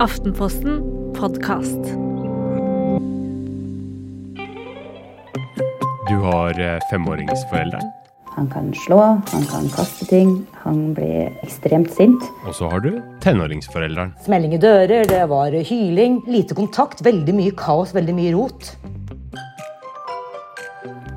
[0.00, 0.78] Aftenposten
[1.16, 1.82] podkast.
[6.08, 6.80] Du har femåringsforeldre.
[6.90, 7.92] femåringsforelderen,
[8.36, 8.98] Han kan slå,
[9.32, 12.22] han kan kaste ting, han blir ekstremt sint.
[12.46, 14.14] og så har du tenåringsforelderen.
[14.24, 18.76] Smelling i dører, det var hyling, lite kontakt, veldig mye kaos, veldig mye rot.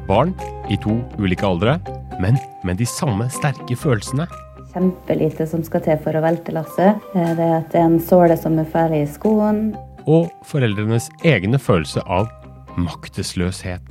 [0.08, 0.34] Barn
[0.70, 1.80] i to ulike aldre,
[2.20, 4.26] men med de samme sterke følelsene.
[4.72, 7.02] Kjempelite som skal til for å velte lasset.
[7.16, 9.76] Eh, Det er at det er en såle som er ferdig i skoen.
[10.08, 12.30] Og foreldrenes egne følelse av
[12.78, 13.82] maktesløshet.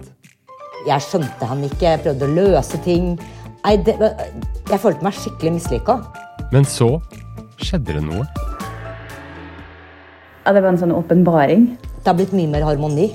[0.87, 3.19] Jeg skjønte ham ikke, jeg prøvde å løse ting.
[3.65, 5.99] Nei, det, jeg følte meg skikkelig mislykka.
[6.51, 6.95] Men så
[7.61, 8.25] skjedde det noe.
[10.47, 11.77] Ja, det var en sånn åpenbaring.
[12.01, 13.11] Det har blitt mye mer harmoni.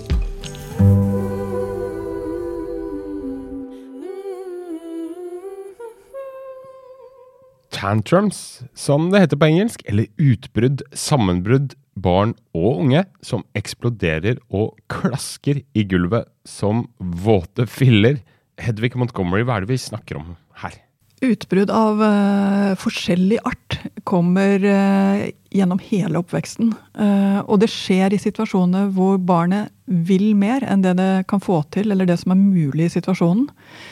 [7.76, 14.76] Tantrums, som det heter på engelsk, eller utbrudd, sammenbrudd, barn og unge som eksploderer og
[14.92, 18.20] klasker i gulvet som våte filler.
[18.62, 20.80] Hedvig Montgomery, hva er det vi snakker om her?
[21.26, 25.24] Utbrudd av uh, forskjellig art kommer uh,
[25.56, 26.74] gjennom hele oppveksten.
[27.00, 31.62] Uh, og det skjer i situasjoner hvor barnet vil mer enn det det kan få
[31.76, 33.48] til, eller det som er mulig i situasjonen.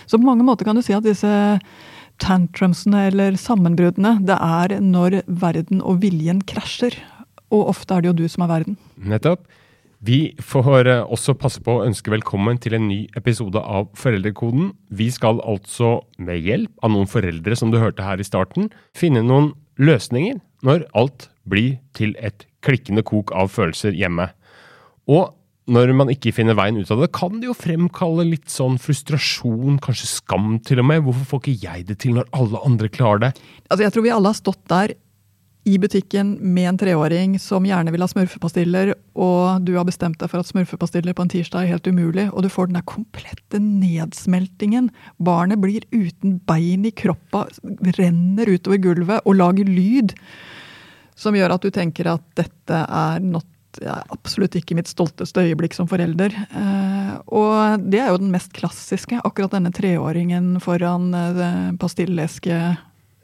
[0.06, 1.32] Så på mange måter kan du si at disse
[2.22, 6.98] tantrumsene eller sammenbruddene, det er når verden og viljen krasjer.
[7.54, 8.78] Og ofte er det jo du som er verden.
[8.98, 9.46] Nettopp.
[10.04, 14.74] Vi får også passe på å ønske velkommen til en ny episode av Foreldrekoden.
[14.92, 19.24] Vi skal altså, med hjelp av noen foreldre som du hørte her i starten, finne
[19.24, 24.28] noen løsninger når alt blir til et klikkende kok av følelser hjemme.
[25.08, 25.32] Og
[25.72, 29.80] når man ikke finner veien ut av det, kan det jo fremkalle litt sånn frustrasjon,
[29.84, 31.06] kanskje skam til og med.
[31.06, 33.32] Hvorfor får ikke jeg det til når alle andre klarer det?
[33.70, 34.96] Altså, jeg tror vi alle har stått der
[35.64, 40.28] i butikken med en treåring som gjerne vil ha smurfepastiller, og du har bestemt deg
[40.28, 43.62] for at smurfepastiller på en tirsdag er helt umulig, og du får den der komplette
[43.64, 44.90] nedsmeltingen.
[45.24, 47.46] Barnet blir uten bein i kroppa,
[47.96, 50.12] renner utover gulvet og lager lyd
[51.16, 53.48] som gjør at du tenker at dette er not,
[53.82, 56.36] ja, absolutt ikke mitt stolteste øyeblikk som forelder.
[56.36, 62.60] Eh, og det er jo den mest klassiske, akkurat denne treåringen foran eh, pastilleske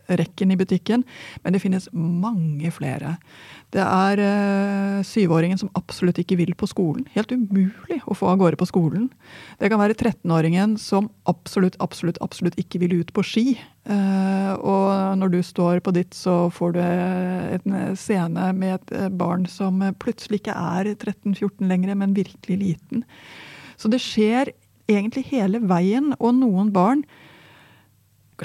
[0.09, 1.05] rekken i butikken,
[1.43, 3.17] men det finnes mange flere.
[3.69, 7.05] Det er eh, syvåringen som absolutt ikke vil på skolen.
[7.13, 9.09] Helt umulig å få av gårde på skolen.
[9.61, 13.45] Det kan være 13-åringen som absolutt, absolutt, absolutt ikke vil ut på ski.
[13.85, 19.13] Eh, og når du står på ditt, så får du en scene med et eh,
[19.13, 23.05] barn som plutselig ikke er 13-14 lenger, men virkelig liten.
[23.77, 24.49] Så det skjer
[24.89, 27.05] egentlig hele veien, og noen barn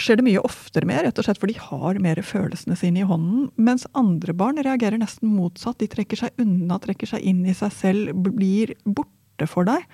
[0.02, 3.08] skjer det mye oftere med, rett og slett for de har mer følelsene sine i
[3.08, 3.48] hånden.
[3.60, 5.78] Mens andre barn reagerer nesten motsatt.
[5.82, 9.86] De trekker seg unna, trekker seg inn i seg selv, blir borte for deg.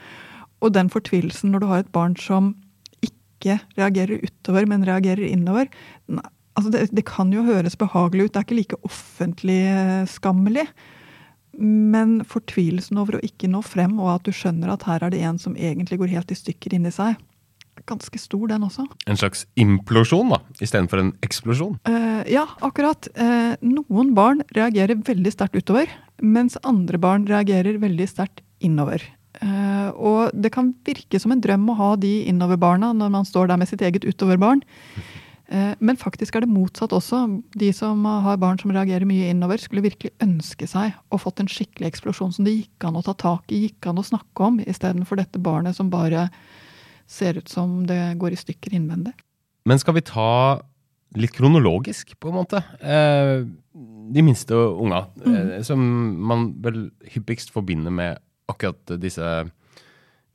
[0.61, 2.55] Og den fortvilelsen når du har et barn som
[3.05, 5.71] ikke reagerer utover, men reagerer innover
[6.61, 10.67] altså det, det kan jo høres behagelig ut, det er ikke like offentlig eh, skammelig.
[11.61, 15.23] Men fortvilelsen over å ikke nå frem, og at du skjønner at her er det
[15.27, 17.19] en som egentlig går helt i stykker inni seg,
[17.89, 18.87] ganske stor, den også.
[19.11, 21.79] En slags implosjon, da, istedenfor en eksplosjon.
[21.89, 23.09] Eh, ja, akkurat.
[23.15, 29.05] Eh, noen barn reagerer veldig sterkt utover, mens andre barn reagerer veldig sterkt innover.
[29.41, 33.51] Eh, og det kan virke som en drøm å ha de innoverbarna når man står
[33.51, 34.65] der med sitt eget utoverbarn.
[35.83, 37.25] Men faktisk er det motsatt også.
[37.59, 41.51] De som har barn som reagerer mye innover, skulle virkelig ønske seg å fått en
[41.51, 44.61] skikkelig eksplosjon som det gikk an å ta tak i, gikk an å snakke om,
[44.63, 46.29] istedenfor dette barnet som bare
[47.11, 49.13] ser ut som det går i stykker innvendig.
[49.69, 50.61] Men skal vi ta
[51.19, 52.63] litt kronologisk, på en måte?
[52.81, 53.43] Eh,
[54.15, 55.81] de minste unga, eh, som
[56.27, 58.21] man vel hyppigst forbinder med
[58.51, 59.27] akkurat disse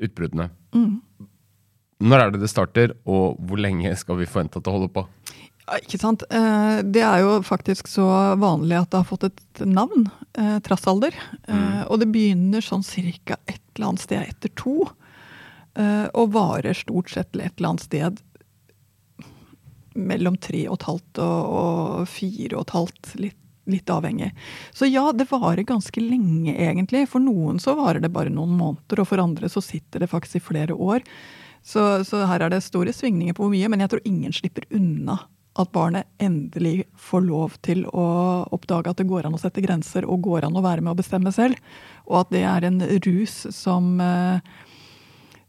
[0.03, 0.49] utbruddene.
[2.05, 5.05] Når er det det starter, og hvor lenge skal vi forvente at det holder på?
[5.65, 6.23] Ja, ikke sant.
[6.29, 10.11] Eh, Det er jo faktisk så vanlig at det har fått et navn.
[10.35, 11.15] Trassalder.
[11.47, 11.87] Mm.
[11.87, 14.89] og det begynner sånn cirka et eller annet sted etter to.
[15.75, 18.21] Eh, og varer stort sett et eller annet sted
[19.95, 23.11] mellom tre og et halvt og, fire og et halvt.
[23.19, 23.39] Litt,
[23.71, 24.31] litt avhengig.
[24.75, 27.05] Så ja, det varer ganske lenge, egentlig.
[27.11, 30.39] For noen så varer det bare noen måneder, og for andre så sitter det faktisk
[30.39, 31.05] i flere år.
[31.65, 34.67] Så, så her er det store svingninger på hvor mye, men jeg tror ingen slipper
[34.75, 35.17] unna
[35.55, 38.05] at barnet endelig får lov til å
[38.53, 40.99] oppdage at det går an å sette grenser, og går an å være med å
[40.99, 41.59] bestemme selv.
[42.09, 44.43] Og at det er en rus som, eh,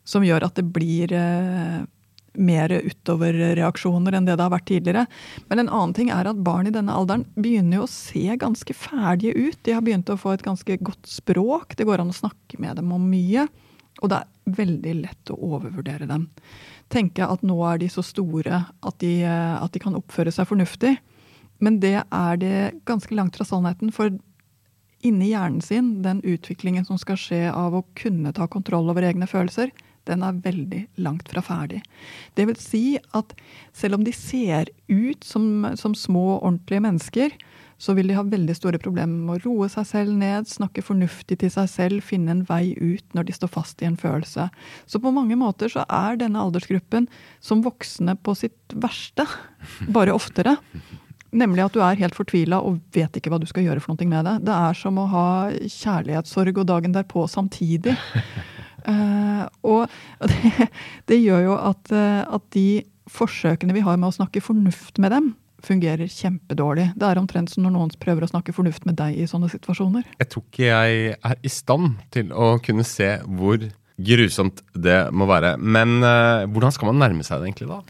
[0.07, 1.83] som gjør at det blir eh,
[2.37, 5.07] mer utoverreaksjoner enn det det har vært tidligere.
[5.51, 8.77] Men en annen ting er at barn i denne alderen begynner jo å se ganske
[8.77, 9.59] ferdige ut.
[9.65, 12.79] De har begynt å få et ganske godt språk, det går an å snakke med
[12.81, 13.49] dem om mye.
[14.05, 16.29] Og det er veldig lett å overvurdere dem.
[16.93, 20.93] Tenke at nå er de så store at de, at de kan oppføre seg fornuftig.
[21.65, 22.59] Men det er det
[22.89, 23.91] ganske langt fra sannheten.
[23.95, 24.13] For
[25.07, 29.29] inni hjernen sin, den utviklingen som skal skje av å kunne ta kontroll over egne
[29.31, 29.73] følelser,
[30.07, 31.83] den er veldig langt fra ferdig.
[32.39, 32.85] Det vil si
[33.17, 33.35] at
[33.77, 37.37] selv om de ser ut som, som små, ordentlige mennesker,
[37.79, 41.39] så vil de ha veldig store problemer med å roe seg selv ned, snakke fornuftig
[41.43, 44.49] til seg selv, finne en vei ut når de står fast i en følelse.
[44.89, 47.11] Så på mange måter så er denne aldersgruppen
[47.45, 49.29] som voksne på sitt verste,
[49.93, 50.57] bare oftere.
[51.37, 54.09] Nemlig at du er helt fortvila og vet ikke hva du skal gjøre for noe
[54.09, 54.37] med det.
[54.49, 57.97] Det er som å ha kjærlighetssorg og dagen derpå samtidig.
[58.87, 60.69] Uh, og det,
[61.11, 65.15] det, gjør jo at, uh, at de forsøkene vi har med å snakke fornuft med
[65.15, 65.33] dem,
[65.67, 66.91] fungerer kjempedårlig.
[66.99, 70.07] Det er omtrent som når noen prøver å snakke fornuft med deg i sånne situasjoner.
[70.21, 73.65] Jeg tror ikke jeg er i stand til å kunne se hvor
[73.97, 75.57] grusomt det må være.
[75.59, 77.81] Men uh, hvordan skal man nærme seg det egentlig da?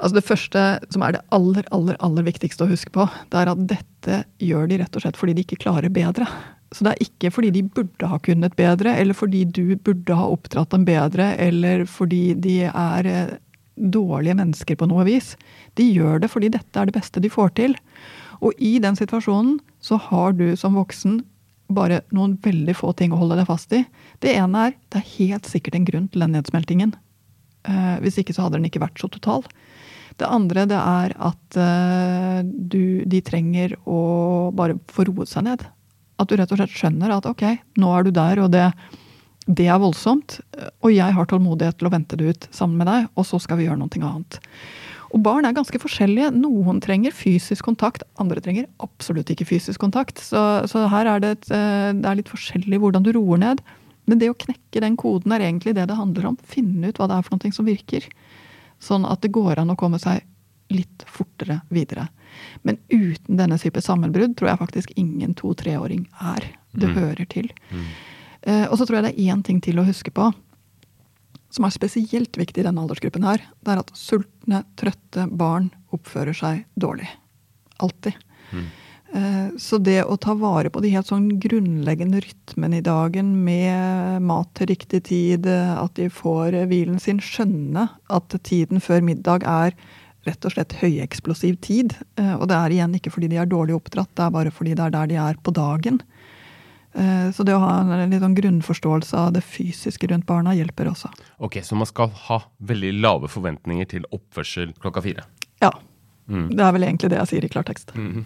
[0.00, 3.50] Altså Det første som er det aller, aller, aller viktigste å huske på, det er
[3.52, 6.28] at dette gjør de rett og slett fordi de ikke klarer bedre.
[6.70, 10.28] Så det er ikke fordi de burde ha kunnet bedre, eller fordi du burde ha
[10.30, 13.32] oppdratt dem bedre, eller fordi de er eh,
[13.74, 15.34] dårlige mennesker på noe vis.
[15.74, 17.74] De gjør det fordi dette er det beste de får til.
[18.40, 21.20] Og i den situasjonen så har du som voksen
[21.70, 23.84] bare noen veldig få ting å holde deg fast i.
[24.22, 26.94] Det ene er det er helt sikkert en grunn til den nedsmeltingen.
[27.68, 29.44] Eh, hvis ikke så hadde den ikke vært så total.
[30.20, 34.00] Det andre det er at eh, du, de trenger å
[34.56, 35.64] bare få roet seg ned.
[36.20, 37.46] At du rett og slett skjønner at ok,
[37.80, 38.66] nå er du der, og det,
[39.48, 40.38] det er voldsomt.
[40.84, 43.60] Og jeg har tålmodighet til å vente det ut sammen med deg, og så skal
[43.60, 44.40] vi gjøre noe annet.
[45.10, 46.30] Og barn er ganske forskjellige.
[46.38, 50.22] Noen trenger fysisk kontakt, andre trenger absolutt ikke fysisk kontakt.
[50.22, 50.38] Så,
[50.70, 53.62] så her er det, et, eh, det er litt forskjellig hvordan du roer ned.
[54.10, 56.38] Men det å knekke den koden er egentlig det det handler om.
[56.46, 58.06] Finne ut hva det er for noe som virker.
[58.80, 60.22] Sånn at det går an å komme seg
[60.70, 62.06] litt fortere videre.
[62.66, 66.46] Men uten denne type sammenbrudd tror jeg faktisk ingen to-treåring er.
[66.72, 66.96] Det mm.
[66.98, 67.50] hører til.
[67.70, 67.88] Mm.
[68.42, 70.30] Eh, og så tror jeg det er én ting til å huske på,
[71.50, 73.42] som er spesielt viktig i denne aldersgruppen her.
[73.60, 77.08] Det er at sultne, trøtte barn oppfører seg dårlig.
[77.82, 78.14] Alltid.
[78.54, 78.68] Mm.
[79.10, 84.22] Eh, så det å ta vare på de helt sånn grunnleggende rytmene i dagen med
[84.22, 89.74] mat til riktig tid, at de får hvilen sin, skjønne at tiden før middag er
[90.28, 91.94] rett og slett høyeksplosiv tid.
[92.20, 94.76] Eh, og det er igjen ikke fordi de er dårlig oppdratt, det er bare fordi
[94.76, 96.00] det er der de er på dagen.
[96.92, 100.90] Eh, så det å ha en litt sånn grunnforståelse av det fysiske rundt barna hjelper
[100.90, 101.12] også.
[101.38, 105.26] Ok, Så man skal ha veldig lave forventninger til oppførsel klokka fire?
[105.62, 105.72] Ja.
[106.28, 106.50] Mm.
[106.54, 107.94] Det er vel egentlig det jeg sier i klartekst.
[107.94, 108.24] Mm.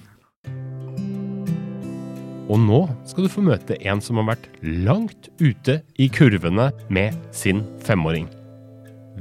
[2.45, 7.17] Og nå skal du få møte en som har vært langt ute i kurvene med
[7.33, 8.29] sin femåring.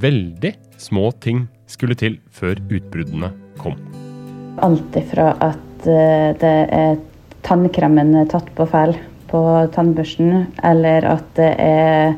[0.00, 3.30] Veldig små ting skulle til før utbruddene
[3.60, 3.76] kom.
[4.64, 7.00] Alt ifra at eh, det er
[7.44, 8.94] tannkremen tatt på feil
[9.30, 9.42] på
[9.74, 12.14] tannbørsten, eller at det er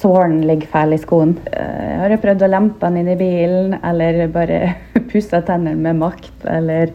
[0.00, 1.36] såren ligger feil i skoen.
[1.52, 4.60] Eh, jeg har prøvd å lempe den inn i bilen, eller bare
[5.12, 6.44] pussa tennene med makt.
[6.50, 6.92] Eller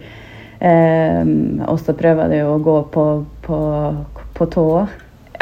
[0.59, 1.23] eh,
[1.65, 3.07] også prøver du å gå på,
[3.45, 3.59] på,
[4.37, 4.69] på tå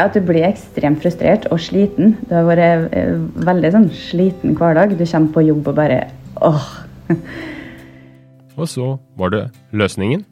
[0.01, 2.15] at du blir ekstremt frustrert og sliten.
[2.27, 3.13] Du har vært eh,
[3.45, 4.95] veldig sånn sliten hverdag.
[4.97, 5.99] Du kommer på jobb og bare
[6.43, 6.67] åh.
[8.59, 8.87] og så
[9.19, 10.25] var det løsningen.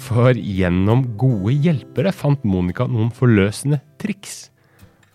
[0.00, 4.48] For gjennom gode hjelpere fant Monica noen forløsende triks.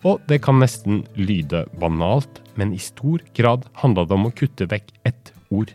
[0.06, 4.68] Og det kan nesten lyde banalt, men i stor grad handla det om å kutte
[4.70, 5.72] vekk ett ord.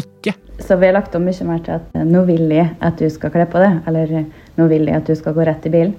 [0.00, 0.32] Ikke.
[0.64, 3.32] Så vi har lagt om mye mer til at nå vil jeg at du skal
[3.34, 4.24] kle på det, eller
[4.56, 5.98] nå vil jeg at du skal gå rett i bilen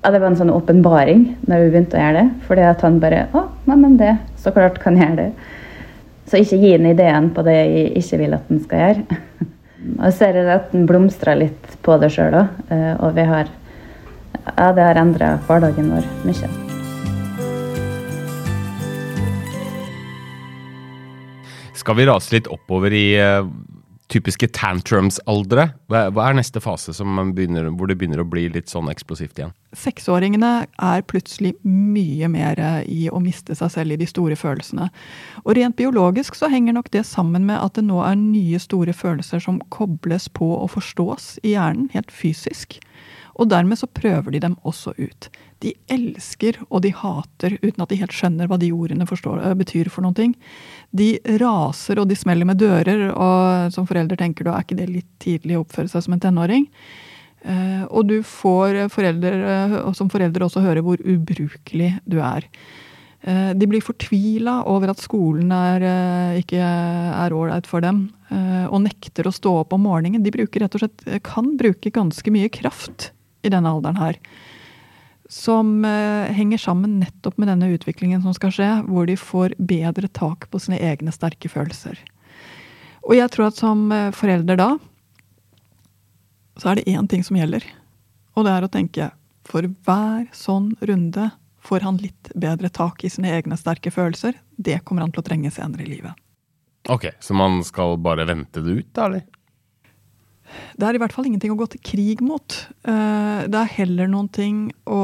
[0.00, 2.28] ja, det var en sånn åpenbaring når vi begynte å gjøre det.
[2.48, 5.48] Fordi at han bare Å, nei, men det Så klart kan jeg gjøre det.
[6.30, 9.20] Så ikke gi den ideen på det jeg ikke vil at den skal gjøre.
[9.98, 12.60] Og jeg ser at den blomstrer litt på det sjøl òg.
[12.70, 13.50] Eh, og vi har
[14.56, 16.48] Ja, det har endra hverdagen vår mye.
[21.76, 23.42] Skal vi rase litt oppover i eh,
[24.10, 25.68] typiske tantrums-aldre?
[25.90, 26.94] Hva, er neste fase
[27.34, 29.54] begynner, hvor det begynner å bli litt sånn eksplosivt igjen?
[29.76, 34.90] Seksåringene er plutselig mye mer i å miste seg selv i de store følelsene.
[35.44, 38.94] Og rent biologisk så henger nok det sammen med at det nå er nye store
[38.96, 42.80] følelser som kobles på og forstås i hjernen, helt fysisk.
[43.38, 45.30] Og dermed så prøver de dem også ut.
[45.60, 49.54] De elsker og de hater uten at de helt skjønner hva de ordene forstår, øh,
[49.60, 50.34] betyr for noen ting.
[50.90, 54.88] De raser og de smeller med dører, og som forelder tenker du er ikke det
[54.90, 56.66] litt tidlig å oppføre seg som en tenåring?
[57.40, 59.32] Eh, og du får foreldre,
[59.86, 62.46] og som forelder også høre hvor ubrukelig du er.
[63.20, 68.84] Eh, de blir fortvila over at skolen er, eh, ikke er ålreit for dem, og
[68.84, 70.22] nekter å stå opp om morgenen.
[70.22, 73.10] De rett og slett, kan bruke ganske mye kraft
[73.42, 74.18] i denne alderen her.
[75.30, 80.48] Som henger sammen nettopp med denne utviklingen som skal skje, hvor de får bedre tak
[80.50, 82.00] på sine egne sterke følelser.
[83.06, 83.84] Og jeg tror at som
[84.16, 84.70] forelder da,
[86.58, 87.62] så er det én ting som gjelder.
[88.34, 89.10] Og det er å tenke
[89.46, 91.30] for hver sånn runde
[91.60, 94.36] får han litt bedre tak i sine egne sterke følelser.
[94.56, 96.16] Det kommer han til å trenge senere i livet.
[96.88, 99.26] Ok, Så man skal bare vente det ut, da, eller?
[100.76, 102.56] Det er i hvert fall ingenting å gå til krig mot.
[102.88, 105.00] Eh, det er heller noen ting å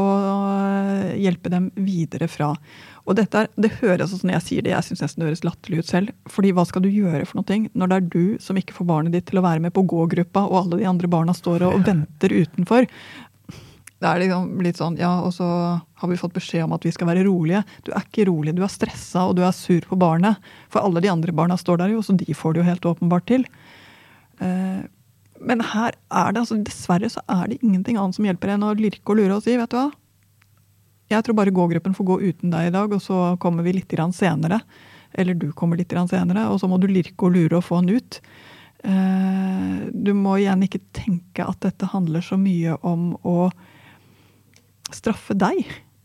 [1.17, 2.55] hjelpe dem videre fra.
[3.07, 5.85] Og dette er, det høres sånn jeg sier det, jeg syns nesten det høres latterlig
[5.85, 6.15] ut selv.
[6.27, 9.15] fordi hva skal du gjøre for noe når det er du som ikke får barnet
[9.15, 11.87] ditt til å være med på gågruppa, og alle de andre barna står og, og
[11.87, 12.89] venter utenfor?
[13.97, 15.47] Det er liksom litt sånn, ja, og så
[15.81, 17.63] har vi fått beskjed om at vi skal være rolige.
[17.87, 20.43] Du er ikke rolig, du er stressa og du er sur på barnet.
[20.73, 23.29] For alle de andre barna står der jo, så de får det jo helt åpenbart
[23.31, 23.47] til.
[25.47, 28.75] Men her er det altså, dessverre så er det ingenting annet som hjelper enn å
[28.79, 29.89] lirke og lure og si, vet du hva.
[31.13, 33.95] Jeg tror bare gågruppen får gå uten deg i dag, og så kommer vi litt
[34.17, 34.59] senere.
[35.15, 37.89] Eller du kommer litt senere, og så må du lirke og lure og få han
[37.95, 38.21] ut.
[38.83, 43.51] Eh, du må igjen ikke tenke at dette handler så mye om å
[44.95, 45.63] straffe deg,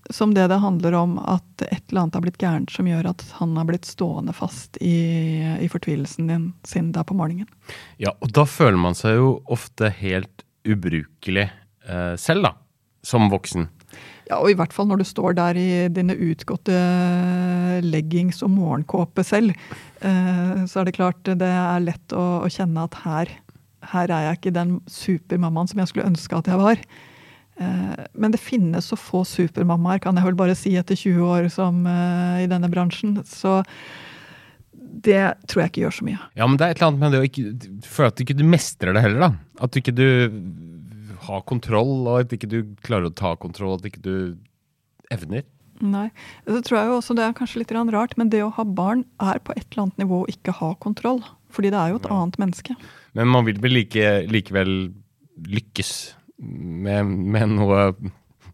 [0.10, 3.24] som det det handler om at et eller annet har blitt gærent som gjør at
[3.38, 7.50] han har blitt stående fast i, i fortvilelsen din sin der på morgenen.
[8.02, 12.56] Ja, og da føler man seg jo ofte helt ubrukelig eh, selv, da.
[13.06, 13.66] Som voksen.
[14.30, 16.76] Ja, og i hvert fall når du står der i dine utgåtte
[17.84, 19.56] leggings og morgenkåpe selv,
[20.00, 23.32] eh, så er det klart det er lett å, å kjenne at her,
[23.92, 26.84] her er jeg ikke den supermammaen som jeg skulle ønske at jeg var.
[27.62, 31.50] Eh, men det finnes så få supermammaer, kan jeg vel bare si etter 20 år
[31.54, 33.20] som eh, i denne bransjen.
[33.28, 33.62] Så
[34.72, 36.20] det tror jeg ikke gjør så mye.
[36.38, 38.52] Ja, men det er et eller annet med det å ikke føle at du ikke
[38.52, 39.32] mestrer det heller, da.
[39.64, 40.08] At du ikke du
[41.22, 44.16] har kontroll, og at ikke du klarer å ta kontroll, at ikke du
[45.14, 45.46] evner.
[45.82, 46.08] Nei.
[46.46, 49.04] Det tror jeg jo også det er kanskje litt rart, men det å ha barn
[49.22, 51.22] er på et eller annet nivå å ikke ha kontroll.
[51.52, 52.76] Fordi det er jo et annet menneske.
[53.18, 54.76] Men man vil vel like, likevel
[55.52, 55.92] lykkes
[56.42, 57.92] med, med, noe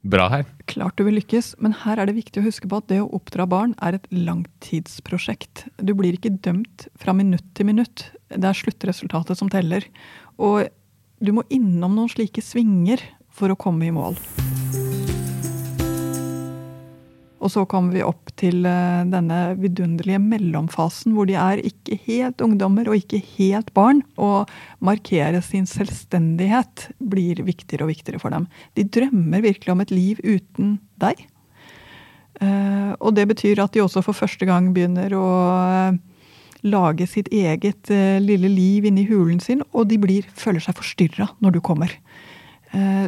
[0.07, 0.45] bra her?
[0.69, 3.09] Klart du vil lykkes, men her er det viktig å huske på at det å
[3.17, 5.65] oppdra barn er et langtidsprosjekt.
[5.79, 8.09] Du blir ikke dømt fra minutt til minutt.
[8.29, 9.87] Det er sluttresultatet som teller.
[10.37, 10.67] Og
[11.23, 13.01] du må innom noen slike svinger
[13.33, 14.19] for å komme i mål.
[17.47, 22.41] Og så kommer vi opp til eh, denne vidunderlige mellomfasen, hvor de er ikke helt
[22.43, 24.01] ungdommer og ikke helt barn.
[24.19, 24.51] Og
[24.83, 28.49] markere sin selvstendighet blir viktigere og viktigere for dem.
[28.75, 31.23] De drømmer virkelig om et liv uten deg.
[32.43, 35.29] Eh, og det betyr at de også for første gang begynner å
[36.67, 37.87] lage sitt eget
[38.19, 41.93] lille liv inni hulen sin, og de blir, føler seg forstyrra når du kommer.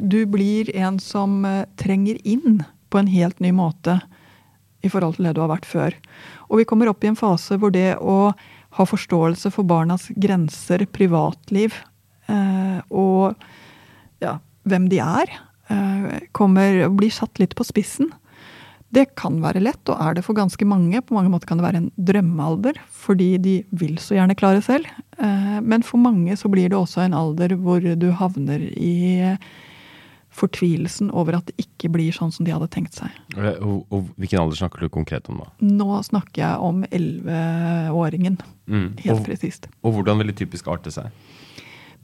[0.06, 1.42] Du blir en som
[1.82, 2.62] trenger inn
[2.94, 3.98] på en helt ny måte
[4.82, 5.96] i forhold til det du har vært før.
[6.50, 8.32] Og vi kommer opp i en fase hvor det å
[8.78, 11.74] ha forståelse for barnas grenser, privatliv
[12.30, 13.34] og
[14.22, 14.36] ja,
[14.70, 15.32] hvem de er,
[16.38, 18.12] kommer, blir satt litt på spissen.
[18.90, 21.02] Det kan være lett, og er det for ganske mange.
[21.06, 24.90] På mange måter kan det være en drømmealder, fordi de vil så gjerne klare selv.
[25.22, 29.36] Eh, men for mange så blir det også en alder hvor du havner i
[30.40, 33.14] fortvilelsen over at det ikke blir sånn som de hadde tenkt seg.
[33.38, 35.50] Og, og Hvilken alder snakker du konkret om da?
[35.64, 38.40] Nå snakker jeg om 11-åringen.
[38.70, 38.88] Mm.
[39.04, 39.68] Helt presist.
[39.84, 41.12] Og hvordan vil det typisk arte seg?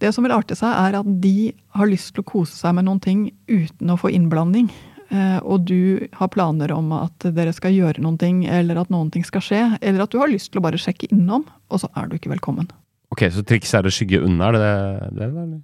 [0.02, 2.88] Det som vil arte seg, er at de har lyst til å kose seg med
[2.88, 4.68] noen ting uten å få innblanding.
[5.14, 9.12] Eh, og du har planer om at dere skal gjøre noen ting, eller at noen
[9.14, 11.92] ting skal skje, eller at du har lyst til å bare sjekke innom, og så
[11.96, 12.68] er du ikke velkommen.
[13.14, 14.76] Ok, Så trikset er å skygge unna, er det det?
[15.16, 15.62] det, det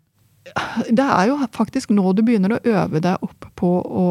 [0.55, 4.09] er jo faktisk nå du begynner å øve deg opp på å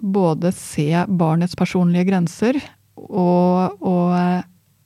[0.00, 2.60] både se barnets personlige grenser
[2.96, 4.14] og, og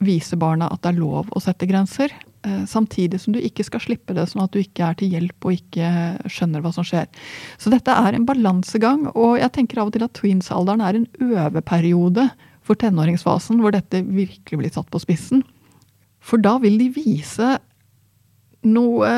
[0.04, 2.12] vise barna at det er lov å sette grenser.
[2.46, 5.48] Eh, samtidig som du ikke skal slippe det sånn at du ikke er til hjelp
[5.48, 5.90] og ikke
[6.30, 7.08] skjønner hva som skjer.
[7.58, 11.08] Så dette er en balansegang, og jeg tenker av og til at tweens-alderen er en
[11.28, 12.28] øveperiode
[12.66, 15.42] for tenåringsfasen, hvor dette virkelig blir satt på spissen.
[16.22, 17.56] For da vil de vise
[18.66, 19.10] noe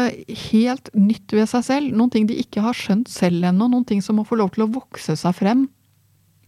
[0.50, 1.92] helt nytt ved seg selv.
[1.96, 3.68] Noen ting de ikke har skjønt selv ennå.
[3.70, 5.68] Noen ting som må få lov til å vokse seg frem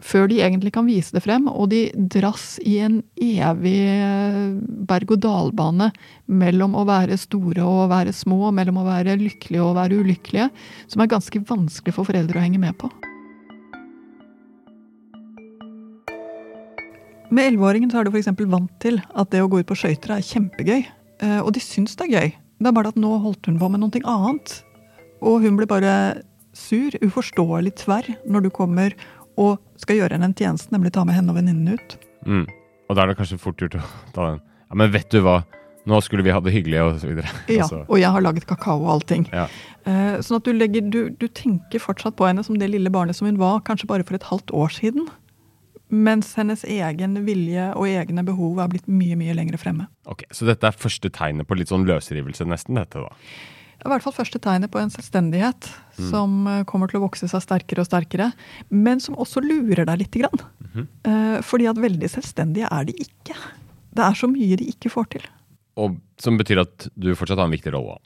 [0.03, 1.47] før de egentlig kan vise det frem.
[1.49, 3.77] Og de dras i en evig
[4.91, 5.93] berg-og-dal-bane
[6.27, 10.03] mellom å være store og å være små, mellom å være lykkelige og å være
[10.03, 10.51] ulykkelige,
[10.91, 12.91] som er ganske vanskelig for foreldre å henge med på.
[17.33, 18.29] Med elleveåringen er du f.eks.
[18.45, 20.83] vant til at det å gå ut på skøyter er kjempegøy.
[21.23, 22.35] Eh, og de syns det er gøy.
[22.62, 24.52] Det er bare at nå holdt hun på med noe annet.
[25.23, 26.23] Og hun blir bare
[26.54, 28.95] sur, uforståelig tverr, når du kommer
[29.40, 31.97] og skal gjøre henne en tjeneste, nemlig ta med henne og venninnen ut.
[32.28, 32.45] Mm.
[32.90, 34.40] Og da er det kanskje fort gjort å ta den.
[34.69, 35.40] Ja, men vet du hva,
[35.88, 37.31] nå skulle vi ha det hyggelig, og så videre.
[37.50, 39.26] Ja, Altså, og jeg har laget kakao og allting.
[39.33, 39.49] ja.
[39.83, 43.19] Eh, sånn at du, legger, du, du tenker fortsatt på henne som det lille barnet
[43.19, 45.09] som hun var, kanskje bare for et halvt år siden.
[45.93, 49.89] Mens hennes egen vilje og egne behov er blitt mye, mye lenger fremme.
[50.09, 53.13] Ok, Så dette er første tegnet på litt sånn løsrivelse, nesten, dette, da.
[53.83, 55.67] I hvert fall første tegnet på en selvstendighet
[56.09, 58.29] som eh, kommer til å vokse seg sterkere og sterkere,
[58.71, 60.45] men som også lurer deg lite grann.
[60.79, 63.35] Eh, Fordi at veldig selvstendige er de ikke.
[63.93, 65.27] Det er så mye de ikke får til.
[65.83, 67.99] Og Som betyr at du fortsatt har en viktig rolle.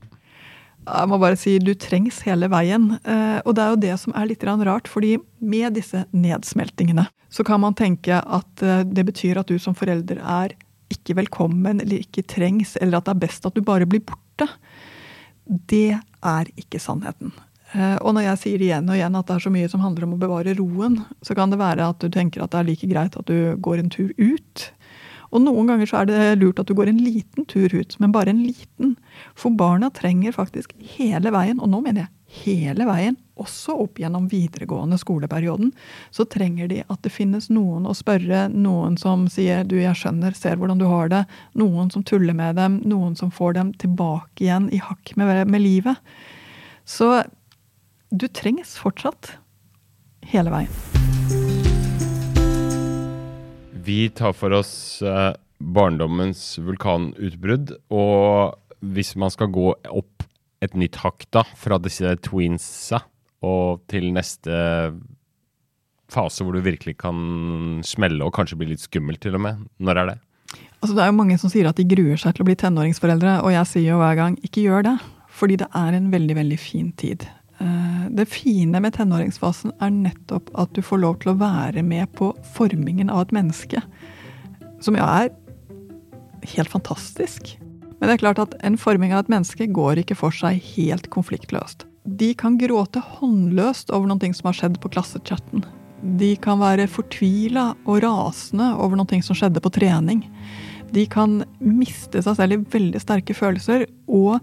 [0.86, 2.92] Jeg må bare si du trengs hele veien.
[3.02, 7.44] Eh, Og det er jo det som er litt rart, fordi med disse nedsmeltingene så
[7.44, 10.54] kan man tenke at eh, det betyr at du som forelder er
[10.88, 14.46] ikke velkommen eller ikke trengs, eller at det er best at du bare blir borte.
[15.44, 17.32] Det er ikke sannheten.
[17.74, 20.06] Eh, Og når jeg sier igjen og igjen at det er så mye som handler
[20.06, 22.86] om å bevare roen, så kan det være at du tenker at det er like
[22.86, 24.70] greit at du går en tur ut.
[25.36, 28.14] Og noen ganger så er det lurt at du går en liten tur ut, men
[28.14, 28.94] bare en liten.
[29.36, 32.12] For barna trenger faktisk hele veien, og nå mener jeg
[32.42, 35.70] hele veien, også opp gjennom videregående skoleperioden,
[36.10, 40.34] så trenger de at det finnes noen å spørre, noen som sier 'du, jeg skjønner,
[40.34, 41.24] ser hvordan du har det',
[41.54, 45.60] noen som tuller med dem, noen som får dem tilbake igjen i hakk med, med
[45.60, 45.96] livet.
[46.84, 47.24] Så
[48.10, 49.36] du trengs fortsatt
[50.32, 51.05] hele veien.
[53.86, 60.24] Vi tar for oss eh, barndommens vulkanutbrudd, og hvis man skal gå opp
[60.64, 63.04] et nytt hakk da, fra disse tweensa
[63.46, 64.56] og til neste
[66.10, 70.02] fase hvor du virkelig kan smelle og kanskje bli litt skummelt til og med, når
[70.02, 70.16] er det?
[70.80, 73.40] Altså, det er jo mange som sier at de gruer seg til å bli tenåringsforeldre,
[73.42, 74.96] og jeg sier jo hver gang ikke gjør det.
[75.36, 77.26] Fordi det er en veldig, veldig fin tid.
[78.10, 82.32] Det fine med tenåringsfasen er nettopp at du får lov til å være med på
[82.56, 83.82] formingen av et menneske.
[84.84, 85.32] Som jo er
[86.54, 87.56] helt fantastisk.
[87.96, 91.08] Men det er klart at en forming av et menneske går ikke for seg helt
[91.14, 91.86] konfliktløst.
[92.06, 95.64] De kan gråte håndløst over noe som har skjedd på klassechatten.
[96.20, 100.22] De kan være fortvila og rasende over noe som skjedde på trening.
[100.94, 104.38] De kan miste seg selv i veldig sterke følelser, og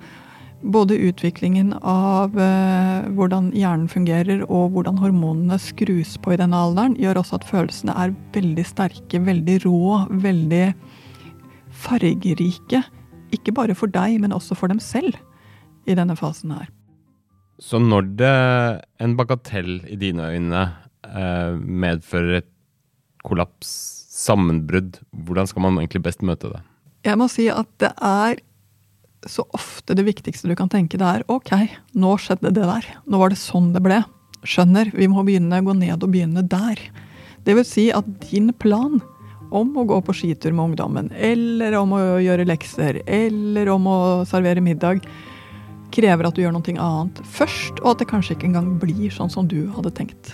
[0.64, 6.96] både utviklingen av eh, hvordan hjernen fungerer og hvordan hormonene skrus på i denne alderen,
[7.00, 9.82] gjør også at følelsene er veldig sterke, veldig rå,
[10.24, 10.66] veldig
[11.84, 12.84] fargerike.
[13.36, 15.18] Ikke bare for deg, men også for dem selv
[15.90, 16.70] i denne fasen her.
[17.62, 18.36] Så når det
[19.04, 20.64] en bagatell i dine øyne
[21.08, 22.50] eh, medfører et
[23.24, 23.72] kollaps,
[24.14, 26.62] sammenbrudd, hvordan skal man egentlig best møte det?
[27.04, 28.40] Jeg må si at det er
[29.30, 31.54] så ofte det viktigste du kan tenke, det er ok,
[32.00, 32.90] nå skjedde det der.
[33.08, 34.02] Nå var det sånn det ble.
[34.44, 36.80] Skjønner, vi må begynne, gå ned og begynne der.
[37.44, 39.00] Det vil si at din plan
[39.54, 43.98] om å gå på skitur med ungdommen, eller om å gjøre lekser, eller om å
[44.28, 45.04] servere middag,
[45.94, 49.32] krever at du gjør noe annet først, og at det kanskje ikke engang blir sånn
[49.32, 50.34] som du hadde tenkt.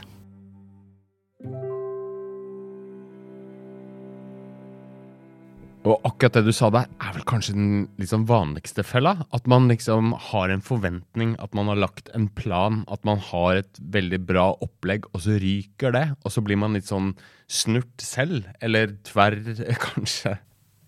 [5.89, 9.15] Og akkurat det du sa der, er vel kanskje den liksom vanligste fella?
[9.33, 13.63] At man liksom har en forventning, at man har lagt en plan, at man har
[13.63, 16.05] et veldig bra opplegg, og så ryker det.
[16.21, 17.15] Og så blir man litt sånn
[17.49, 19.41] snurt selv, eller tverr,
[19.87, 20.37] kanskje.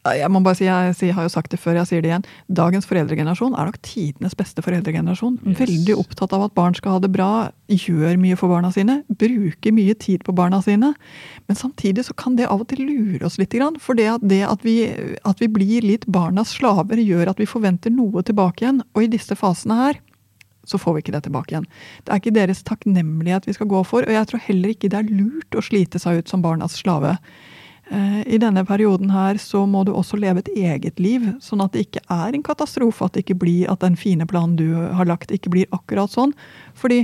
[0.01, 2.23] Jeg må bare si, jeg, har jo sagt det før, jeg sier det igjen.
[2.49, 5.35] Dagens foreldregenerasjon er nok tidenes beste foreldregenerasjon.
[5.45, 5.59] Yes.
[5.59, 7.29] Veldig opptatt av at barn skal ha det bra,
[7.69, 10.93] gjør mye for barna sine, bruker mye tid på barna sine.
[11.45, 13.53] Men samtidig så kan det av og til lure oss litt.
[13.83, 14.89] For det at, det at, vi,
[15.27, 18.81] at vi blir litt barnas slaver, gjør at vi forventer noe tilbake igjen.
[18.95, 20.01] Og i disse fasene her
[20.65, 21.69] så får vi ikke det tilbake igjen.
[22.05, 24.99] Det er ikke deres takknemlighet vi skal gå for, og jeg tror heller ikke det
[24.99, 27.15] er lurt å slite seg ut som barnas slave.
[27.91, 31.73] Eh, I denne perioden her så må du også leve et eget liv, sånn at
[31.75, 35.09] det ikke er en katastrofe at det ikke blir at den fine planen du har
[35.09, 36.31] lagt, ikke blir akkurat sånn.
[36.77, 37.03] Fordi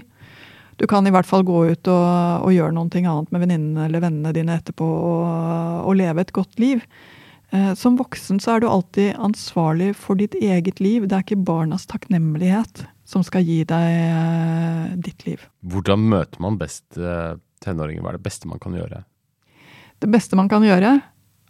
[0.80, 2.08] du kan i hvert fall gå ut og,
[2.48, 6.56] og gjøre noe annet med venninnene eller vennene dine etterpå og, og leve et godt
[6.62, 6.86] liv.
[7.52, 11.04] Eh, som voksen så er du alltid ansvarlig for ditt eget liv.
[11.04, 15.44] Det er ikke barnas takknemlighet som skal gi deg eh, ditt liv.
[15.68, 18.06] Hvordan møter man best tenåringer?
[18.06, 19.04] Hva er det beste man kan gjøre?
[20.04, 20.98] Det beste man kan gjøre,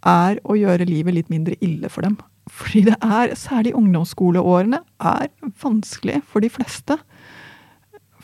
[0.08, 2.16] er å gjøre livet litt mindre ille for dem.
[2.48, 5.28] Fordi det er, særlig ungdomsskoleårene, er
[5.62, 6.96] vanskelig for de fleste.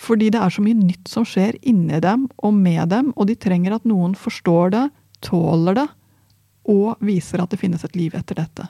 [0.00, 3.36] Fordi det er så mye nytt som skjer inni dem og med dem, og de
[3.38, 4.86] trenger at noen forstår det,
[5.24, 5.86] tåler det,
[6.72, 8.66] og viser at det finnes et liv etter dette.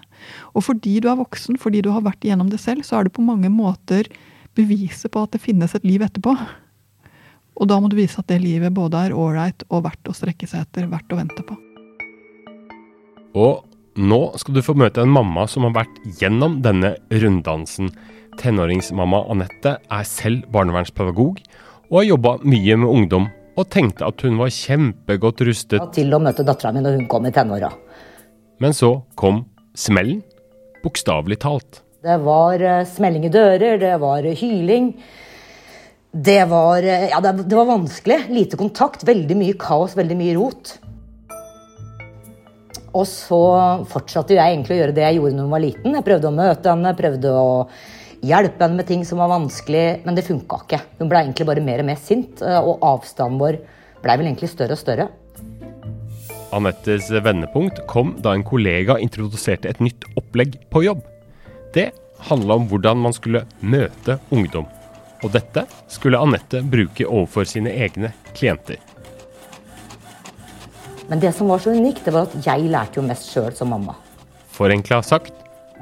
[0.58, 3.14] Og fordi du er voksen, fordi du har vært igjennom det selv, så er det
[3.14, 4.10] på mange måter
[4.58, 6.34] beviset på at det finnes et liv etterpå.
[7.54, 10.48] Og da må du vise at det livet både er ålreit og verdt å strekke
[10.50, 11.56] seg etter, verdt å vente på.
[13.38, 13.62] Og
[13.94, 17.92] nå skal du få møte en mamma som har vært gjennom denne runddansen.
[18.40, 21.38] Tenåringsmamma Anette er selv barnevernspedagog
[21.90, 25.82] og har jobba mye med ungdom og tenkte at hun var kjempegodt rustet.
[25.94, 27.70] Til å møte dattera mi når hun kom i tenåra.
[28.62, 29.44] Men så kom
[29.78, 30.24] smellen,
[30.82, 31.84] bokstavelig talt.
[32.04, 34.90] Det var uh, smelling i dører, det var uh, hyling.
[36.14, 38.20] Det var, uh, ja, det, var vanskelig.
[38.30, 40.76] Lite kontakt, veldig mye kaos, veldig mye rot.
[42.94, 43.40] Og så
[43.90, 45.96] fortsatte jeg egentlig å gjøre det jeg gjorde da hun var liten.
[45.98, 47.48] Jeg prøvde å møte henne, prøvde å
[48.24, 50.80] hjelpe henne med ting som var vanskelig, men det funka ikke.
[51.00, 53.58] Hun ble egentlig bare mer og mer sint, og avstanden vår
[54.04, 55.08] ble vel egentlig større og større.
[56.54, 61.02] Anettes vendepunkt kom da en kollega introduserte et nytt opplegg på jobb.
[61.74, 61.90] Det
[62.30, 64.70] handla om hvordan man skulle møte ungdom.
[65.24, 68.76] Og dette skulle Anette bruke overfor sine egne klienter.
[71.08, 73.72] Men det som var så unikt, det var at jeg lærte jo mest sjøl som
[73.72, 73.96] mamma.
[74.54, 75.34] Forenkla sagt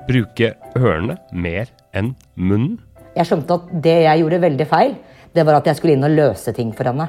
[0.09, 2.79] bruke ørene mer enn munnen.
[3.13, 4.95] Jeg skjønte at det jeg gjorde veldig feil,
[5.33, 7.09] det var at jeg skulle inn og løse ting for henne.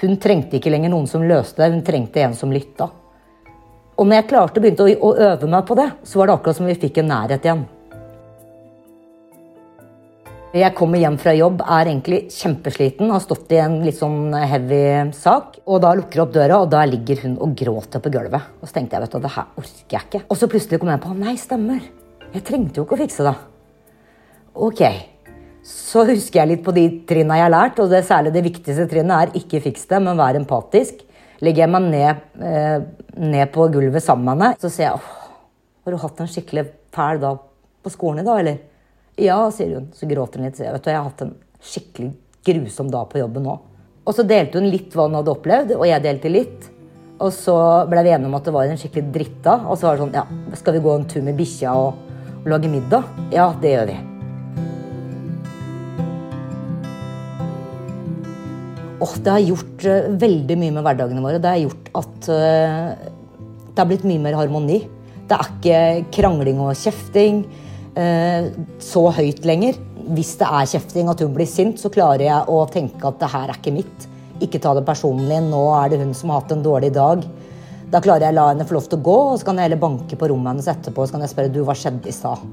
[0.00, 2.88] Hun trengte ikke lenger noen som løste det, hun trengte en som lytta.
[4.00, 6.56] Og når jeg klarte å begynne å øve meg på det, så var det akkurat
[6.56, 7.66] som vi fikk en nærhet igjen.
[10.50, 15.12] Jeg kommer hjem fra jobb, er egentlig kjempesliten, har stått i en litt sånn heavy
[15.14, 15.60] sak.
[15.70, 18.48] Og da lukker jeg opp døra, og da ligger hun og gråter på gulvet.
[18.58, 20.20] Og så tenkte jeg vet du, det her orker jeg ikke.
[20.26, 21.84] Og så plutselig kom jeg på nei, stemmer.
[22.32, 23.34] Jeg trengte jo ikke å fikse det.
[24.66, 24.82] Ok.
[25.70, 28.88] Så husker jeg litt på de trinna jeg har lært, og det særlig det viktigste
[28.90, 31.04] trinnet er ikke fiks det, men vær empatisk.
[31.46, 32.80] Legger jeg meg ned, eh,
[33.22, 35.14] ned på gulvet sammen med henne, så sier jeg åh,
[35.86, 37.38] har du hatt en skikkelig fæl dag
[37.86, 38.58] på skolen i dag, eller?
[39.20, 39.90] Ja, sier hun.
[39.92, 40.58] Så gråter hun litt.
[40.60, 42.12] Jeg, vet du, jeg har hatt en skikkelig
[42.46, 43.56] grusom dag på jobben nå.
[44.08, 46.70] Og så delte hun litt hva hun hadde opplevd, og jeg delte litt.
[47.20, 47.56] Og så
[47.90, 49.58] ble vi enige om at det var en skikkelig dritta.
[49.68, 52.00] Og så var det sånn, ja, skal vi gå en tur med bikkja og,
[52.40, 53.12] og lage middag?
[53.34, 53.98] Ja, det gjør vi.
[59.00, 61.40] Oh, det har gjort uh, veldig mye med hverdagene våre.
[61.40, 63.10] Det har gjort at uh,
[63.68, 64.82] det har blitt mye mer harmoni.
[65.28, 65.80] Det er ikke
[66.16, 67.44] krangling og kjefting
[67.94, 69.78] så høyt lenger.
[70.14, 73.30] Hvis det er kjefting, at hun blir sint, så klarer jeg å tenke at det
[73.32, 74.06] her er ikke mitt.
[74.40, 75.40] Ikke ta det personlig.
[75.50, 77.26] Nå er det hun som har hatt en dårlig dag.
[77.90, 79.66] Da klarer jeg å la henne få lov til å gå, og så kan jeg
[79.66, 82.14] heller banke på rommet hennes etterpå og så kan jeg spørre du, hva skjedde i
[82.14, 82.44] stad.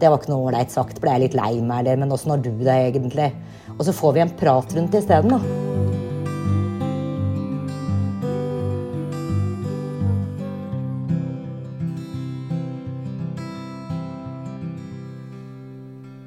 [0.00, 1.00] Det var ikke noe ålreit sagt.
[1.02, 2.00] Ble jeg litt lei meg, eller?
[2.00, 3.32] Men åssen har du det egentlig?
[3.76, 5.67] Og så får vi en prat rundt det isteden, da.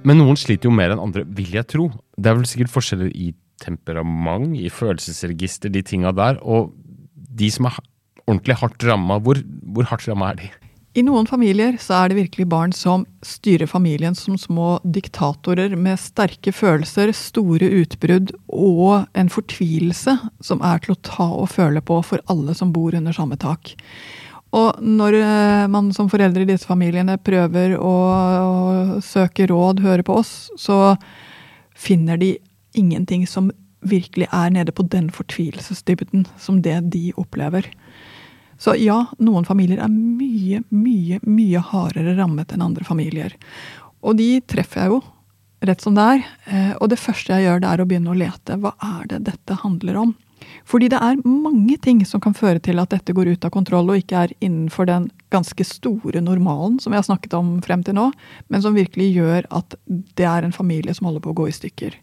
[0.07, 1.89] Men noen sliter jo mer enn andre, vil jeg tro.
[2.17, 6.39] Det er vel sikkert forskjeller i temperament, i følelsesregister, de tinga der.
[6.41, 6.71] Og
[7.13, 7.77] de som er
[8.25, 9.39] ordentlig hardt ramma, hvor,
[9.73, 10.51] hvor hardt ramma er de?
[10.91, 16.01] I noen familier så er det virkelig barn som styrer familien som små diktatorer med
[16.01, 22.01] sterke følelser, store utbrudd og en fortvilelse som er til å ta og føle på
[22.03, 23.71] for alle som bor under samme tak.
[24.57, 30.05] Og når eh, man som foreldre i disse familiene prøver å, å søke råd, høre
[30.07, 30.97] på oss, så
[31.77, 32.35] finner de
[32.77, 33.49] ingenting som
[33.81, 37.71] virkelig er nede på den fortvilelsesdybden som det de opplever.
[38.61, 43.33] Så ja, noen familier er mye, mye, mye hardere rammet enn andre familier.
[44.05, 44.99] Og de treffer jeg jo,
[45.65, 46.27] rett som det er.
[46.45, 48.59] Eh, og det første jeg gjør, det er å begynne å lete.
[48.61, 50.13] Hva er det dette handler om?
[50.71, 53.89] Fordi det er mange ting som kan føre til at dette går ut av kontroll
[53.91, 57.97] og ikke er innenfor den ganske store normalen som vi har snakket om frem til
[57.97, 58.07] nå,
[58.47, 59.75] men som virkelig gjør at
[60.15, 61.97] det er en familie som holder på å gå i stykker.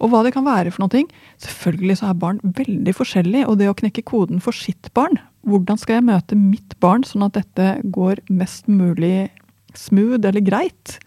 [0.00, 1.02] Og hva det kan være for noe.
[1.42, 5.78] Selvfølgelig så er barn veldig forskjellige, og det å knekke koden for sitt barn Hvordan
[5.80, 9.30] skal jeg møte mitt barn sånn at dette går mest mulig
[9.72, 10.98] smooth eller greit?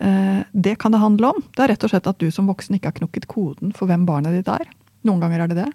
[0.00, 1.42] Eh, det kan det handle om.
[1.52, 4.06] Det er rett og slett at du som voksen ikke har knukket koden for hvem
[4.08, 4.64] barnet ditt er.
[5.04, 5.68] Noen ganger er det det.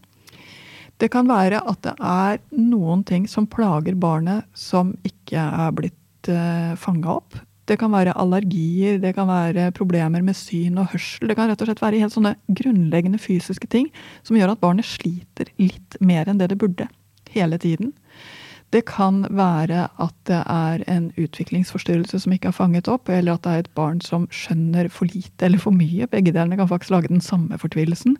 [1.01, 6.29] Det kan være at det er noen ting som plager barnet som ikke er blitt
[6.31, 7.35] uh, fanga opp.
[7.65, 11.27] Det kan være allergier, det kan være problemer med syn og hørsel.
[11.27, 13.89] Det kan rett og slett være helt sånne grunnleggende fysiske ting
[14.23, 16.87] som gjør at barnet sliter litt mer enn det det burde
[17.33, 17.91] hele tiden.
[18.73, 23.45] Det kan være at det er en utviklingsforstyrrelse som ikke er fanget opp, eller at
[23.45, 26.09] det er et barn som skjønner for lite eller for mye.
[26.11, 28.17] Begge delene kan faktisk lage den samme fortvilelsen.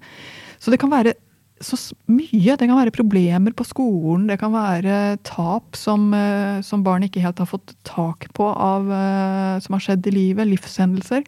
[0.60, 1.16] Så det kan være
[1.64, 1.78] så
[2.12, 2.58] mye.
[2.58, 7.24] Det kan være problemer på skolen, det kan være tap som, eh, som barn ikke
[7.24, 11.24] helt har fått tak på av, eh, som har skjedd i livet, livshendelser.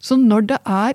[0.00, 0.94] Så når det er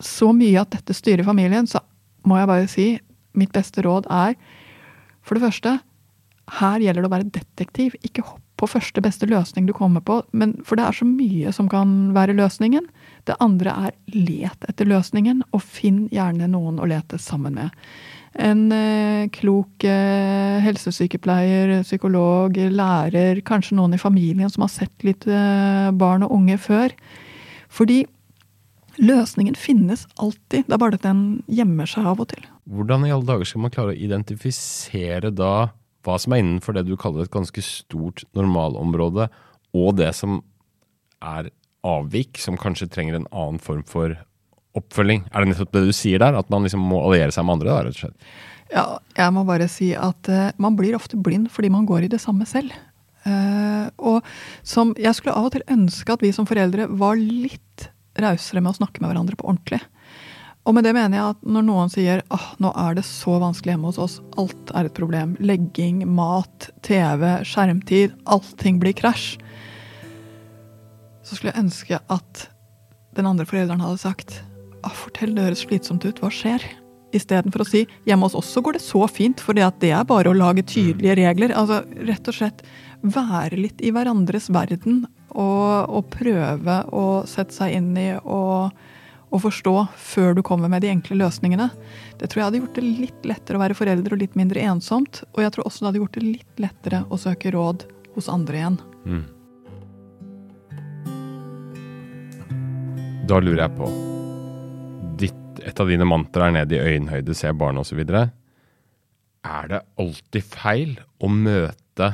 [0.00, 1.80] så mye at dette styrer familien, så
[2.24, 3.00] må jeg bare si
[3.34, 4.36] mitt beste råd er
[5.22, 5.80] for det første
[6.58, 7.94] her gjelder det å være detektiv.
[8.04, 11.52] Ikke hopp på første beste løsning du kommer på, men, for det er så mye
[11.54, 12.86] som kan være løsningen.
[13.28, 17.84] Det andre er let etter løsningen, og finn gjerne noen å lete sammen med.
[18.32, 25.28] En eh, klok eh, helsesykepleier, psykolog, lærer, kanskje noen i familien som har sett litt
[25.28, 26.96] eh, barn og unge før.
[27.72, 28.02] Fordi
[29.02, 32.42] løsningen finnes alltid, det er bare at den gjemmer seg av og til.
[32.72, 35.54] Hvordan i alle dager skal man klare å identifisere da
[36.02, 39.28] hva som er innenfor det du kaller et ganske stort normalområde,
[39.76, 40.40] og det som
[41.22, 41.52] er
[41.86, 44.14] avvik, som kanskje trenger en annen form for
[44.78, 45.26] oppfølging.
[45.32, 47.72] Er det nettopp det du sier der, at man liksom må alliere seg med andre?
[47.72, 48.32] da, rett og slett?
[48.72, 48.86] Ja,
[49.18, 52.22] jeg må bare si at uh, man blir ofte blind fordi man går i det
[52.22, 52.72] samme selv.
[53.26, 54.24] Uh, og
[54.66, 58.72] som, jeg skulle av og til ønske at vi som foreldre var litt rausere med
[58.72, 59.82] å snakke med hverandre på ordentlig.
[60.62, 63.74] Og med det mener jeg at når noen sier ah, nå er det så vanskelig
[63.74, 69.34] hjemme hos oss, alt er et problem, legging, mat, TV, skjermtid, allting blir krasj,
[71.32, 72.46] så skulle jeg ønske at
[73.16, 74.34] den andre forelderen hadde sagt
[74.84, 76.64] ah, fortell, det høres slitsomt ut, hva skjer?
[77.16, 80.28] Istedenfor å si hjemme hos oss så går det så fint, for det er bare
[80.28, 81.54] å lage tydelige regler.
[81.56, 82.60] Altså rett og slett
[83.00, 88.72] være litt i hverandres verden og, og prøve å sette seg inn i og
[89.32, 91.70] og forstå før du kommer med de enkle løsningene.
[92.20, 95.22] Det tror jeg hadde gjort det litt lettere å være forelder og litt mindre ensomt.
[95.32, 98.60] Og jeg tror også det hadde gjort det litt lettere å søke råd hos andre
[98.60, 98.76] igjen.
[99.08, 99.22] Mm.
[103.22, 103.88] Da lurer jeg på
[105.20, 108.00] ditt, Et av dine mantraer ned i øyenhøyde, se barna osv.
[108.02, 112.08] Er det alltid feil å møte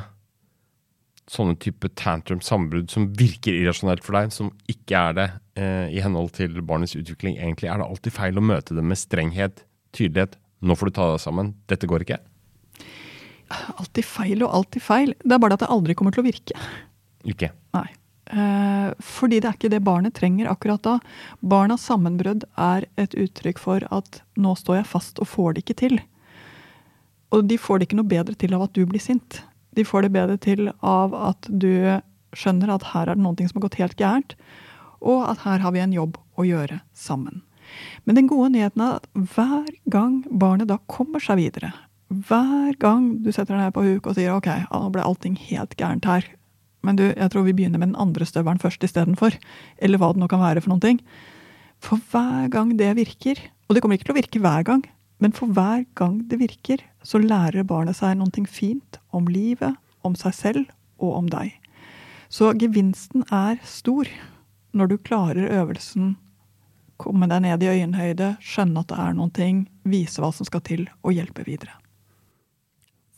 [1.29, 5.27] sånne type tantrum, sambrudd, som virker irrasjonelt for deg, som ikke er det
[5.61, 8.99] eh, i henhold til barnets utvikling, egentlig, er det alltid feil å møte det med
[8.99, 9.63] strenghet,
[9.95, 10.37] tydelighet.
[10.65, 11.53] Nå får du ta deg sammen.
[11.71, 12.19] Dette går ikke.
[13.79, 15.13] Alltid feil og alltid feil.
[15.23, 16.57] Det er bare at det aldri kommer til å virke.
[17.29, 17.53] Ikke?
[17.77, 17.87] Nei.
[18.29, 20.95] Eh, fordi det er ikke det barnet trenger akkurat da.
[21.41, 25.79] Barnas sammenbrudd er et uttrykk for at nå står jeg fast og får det ikke
[25.85, 25.99] til.
[27.33, 29.43] Og de får det ikke noe bedre til av at du blir sint
[29.79, 31.99] de får det bedre til av at du
[32.35, 34.35] skjønner at her er det noe som har gått helt gærent,
[34.99, 37.43] og at her har vi en jobb å gjøre sammen.
[38.03, 41.71] Men den gode nyheten er at hver gang barnet da kommer seg videre,
[42.09, 45.75] hver gang du setter deg ned på huk og sier ok, nå ble allting helt
[45.77, 46.25] gærent her,
[46.85, 49.35] men du, jeg tror vi begynner med den andre støvelen først istedenfor,
[49.83, 51.01] eller hva det nå kan være for noen ting.
[51.83, 54.83] For hver gang det virker, og det kommer ikke til å virke hver gang,
[55.19, 59.75] men for hver gang det virker, så lærer barnet seg noe fint om livet,
[60.07, 61.51] om seg selv og om deg.
[62.31, 64.07] Så gevinsten er stor
[64.71, 66.15] når du klarer øvelsen,
[66.99, 70.63] komme deg ned i øyenhøyde, skjønne at det er noen ting, vise hva som skal
[70.67, 71.73] til, og hjelpe videre.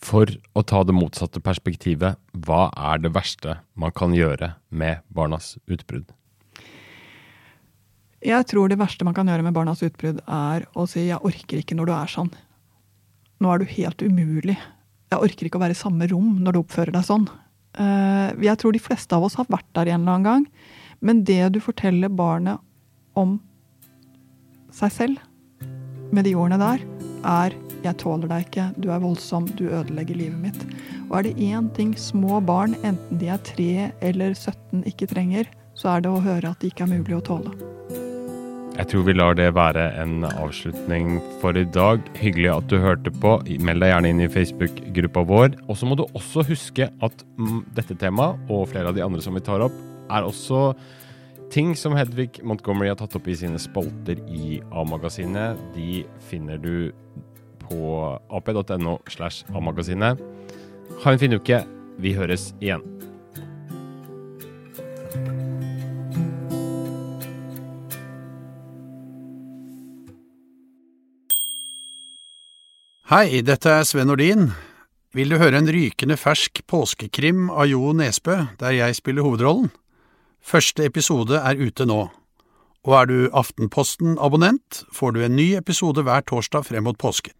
[0.01, 0.25] For
[0.57, 6.09] å ta det motsatte perspektivet, hva er det verste man kan gjøre med barnas utbrudd?
[8.21, 11.57] Jeg tror det verste man kan gjøre med barnas utbrudd, er å si 'jeg orker
[11.57, 12.33] ikke når du er sånn'.
[13.41, 14.57] Nå er du helt umulig.
[15.11, 17.27] Jeg orker ikke å være i samme rom når du oppfører deg sånn.
[17.79, 20.45] Eh, jeg tror de fleste av oss har vært der en eller annen gang.
[21.01, 22.59] Men det du forteller barnet
[23.15, 23.39] om
[24.71, 25.17] seg selv
[26.11, 27.53] med de ordene der, er
[27.83, 30.65] 'jeg tåler deg ikke, du er voldsom, du ødelegger livet mitt'.
[31.09, 35.45] Og er det én ting små barn, enten de er 3 eller 17, ikke trenger,
[35.73, 37.51] så er det å høre at det ikke er mulig å tåle.
[38.77, 41.99] Jeg tror vi lar det være en avslutning for i dag.
[42.15, 43.35] Hyggelig at du hørte på.
[43.59, 45.57] Meld deg gjerne inn i Facebook-gruppa vår.
[45.67, 49.21] Og så må du også huske at mm, dette temaet, og flere av de andre
[49.21, 49.75] som vi tar opp,
[50.09, 50.71] er også
[51.51, 55.59] ting som Hedvig Montgomery har tatt opp i sine spalter i A-magasinet.
[55.75, 56.91] De finner du
[57.65, 57.81] på
[58.31, 60.21] ap.no slash A-magasinet.
[61.03, 61.61] Ha en fin uke.
[62.01, 62.85] Vi høres igjen.
[73.11, 74.53] Hei, dette er Sven Nordin.
[75.11, 79.67] Vil du høre en rykende fersk påskekrim av Jo Nesbø, der jeg spiller hovedrollen?
[80.41, 82.01] Første episode er ute nå.
[82.81, 87.35] Og er du Aftenposten-abonnent, får du en ny episode hver torsdag frem mot påske.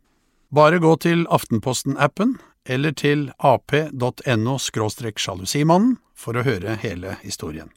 [0.54, 2.38] Bare gå til Aftenposten-appen
[2.70, 7.72] eller til ap.no sjalusimannen for å høre hele historien.